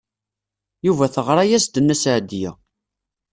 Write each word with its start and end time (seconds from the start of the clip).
Yuba 0.85 1.11
teɣra-as-d 1.13 1.75
Nna 1.79 1.95
Seɛdiya. 2.01 2.51